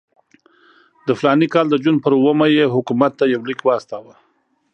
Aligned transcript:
د 1.07 1.09
فلاني 1.19 1.47
کال 1.53 1.65
د 1.69 1.75
جون 1.83 1.95
پر 2.03 2.11
اوومه 2.19 2.45
یې 2.57 2.65
حکومت 2.75 3.11
ته 3.19 3.25
یو 3.33 3.41
لیک 3.49 3.59
واستاوه. 3.63 4.13